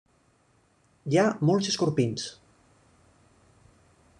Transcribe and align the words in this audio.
Hi 1.11 1.19
ha 1.23 1.25
molts 1.49 1.69
escorpins. 1.73 2.27